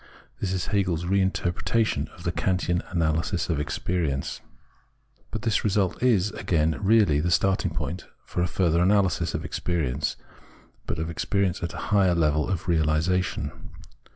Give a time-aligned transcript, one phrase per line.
[0.39, 4.41] This is Hegel's re interpretation of the Kantian analysis of experience.
[5.29, 10.15] But this result is, again, really the starting point for a further analysis of experience,
[10.87, 13.51] but of experience at a higher level of realisation.